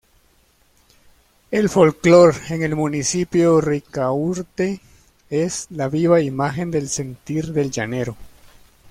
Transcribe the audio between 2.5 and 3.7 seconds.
el Municipio